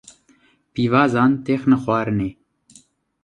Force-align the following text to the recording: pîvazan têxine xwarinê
pîvazan 0.73 1.31
têxine 1.45 1.77
xwarinê 1.83 2.29